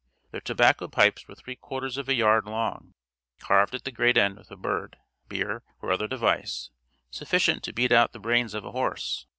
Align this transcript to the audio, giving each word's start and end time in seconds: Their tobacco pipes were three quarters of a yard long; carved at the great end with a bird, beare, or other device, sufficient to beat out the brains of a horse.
Their 0.31 0.41
tobacco 0.41 0.87
pipes 0.87 1.27
were 1.27 1.35
three 1.35 1.55
quarters 1.55 1.95
of 1.95 2.09
a 2.09 2.15
yard 2.15 2.45
long; 2.47 2.95
carved 3.39 3.75
at 3.75 3.83
the 3.83 3.91
great 3.91 4.17
end 4.17 4.35
with 4.39 4.49
a 4.49 4.55
bird, 4.55 4.97
beare, 5.27 5.61
or 5.79 5.91
other 5.91 6.07
device, 6.07 6.71
sufficient 7.11 7.61
to 7.65 7.71
beat 7.73 7.91
out 7.91 8.11
the 8.11 8.17
brains 8.19 8.55
of 8.55 8.65
a 8.65 8.71
horse. 8.71 9.27